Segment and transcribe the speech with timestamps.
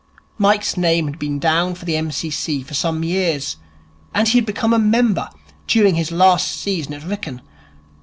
[0.39, 2.63] Mike's name had been down for the M.C.C.
[2.63, 3.57] for some years,
[4.15, 5.29] and he had become a member
[5.67, 7.39] during his last season at Wrykyn.